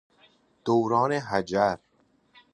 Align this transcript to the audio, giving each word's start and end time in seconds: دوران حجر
دوران 0.65 1.11
حجر 1.13 1.77